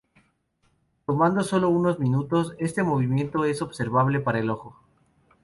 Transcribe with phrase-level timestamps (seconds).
[1.05, 4.75] Tomando sólo unos pocos minutos, este movimiento es observable para el ojo.